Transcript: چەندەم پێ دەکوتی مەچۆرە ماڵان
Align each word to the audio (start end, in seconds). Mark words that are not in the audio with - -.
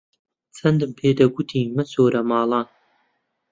چەندەم 0.57 0.91
پێ 0.97 1.09
دەکوتی 1.19 1.71
مەچۆرە 1.75 2.21
ماڵان 2.29 2.67